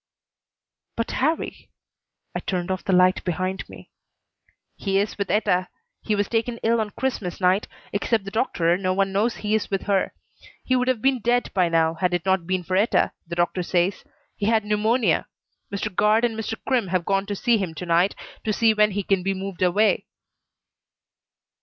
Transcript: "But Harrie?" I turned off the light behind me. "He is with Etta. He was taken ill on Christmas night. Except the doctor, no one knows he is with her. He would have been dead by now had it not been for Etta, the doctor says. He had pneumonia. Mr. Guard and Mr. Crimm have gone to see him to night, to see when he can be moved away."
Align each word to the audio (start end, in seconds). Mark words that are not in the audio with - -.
"But 0.95 1.11
Harrie?" 1.11 1.69
I 2.33 2.39
turned 2.39 2.71
off 2.71 2.83
the 2.83 2.91
light 2.91 3.23
behind 3.23 3.69
me. 3.69 3.91
"He 4.75 4.97
is 4.97 5.15
with 5.15 5.29
Etta. 5.29 5.67
He 6.01 6.15
was 6.15 6.27
taken 6.27 6.57
ill 6.63 6.81
on 6.81 6.89
Christmas 6.97 7.39
night. 7.39 7.67
Except 7.93 8.23
the 8.23 8.31
doctor, 8.31 8.75
no 8.77 8.95
one 8.95 9.11
knows 9.11 9.35
he 9.35 9.53
is 9.53 9.69
with 9.69 9.83
her. 9.83 10.11
He 10.63 10.75
would 10.75 10.87
have 10.87 11.03
been 11.03 11.19
dead 11.19 11.51
by 11.53 11.69
now 11.69 11.93
had 11.93 12.15
it 12.15 12.25
not 12.25 12.47
been 12.47 12.63
for 12.63 12.75
Etta, 12.75 13.11
the 13.27 13.35
doctor 13.35 13.61
says. 13.61 14.03
He 14.35 14.47
had 14.47 14.65
pneumonia. 14.65 15.27
Mr. 15.71 15.95
Guard 15.95 16.25
and 16.25 16.35
Mr. 16.35 16.55
Crimm 16.65 16.87
have 16.87 17.05
gone 17.05 17.27
to 17.27 17.35
see 17.35 17.59
him 17.59 17.75
to 17.75 17.85
night, 17.85 18.15
to 18.43 18.51
see 18.51 18.73
when 18.73 18.89
he 18.93 19.03
can 19.03 19.21
be 19.21 19.35
moved 19.35 19.61
away." 19.61 20.07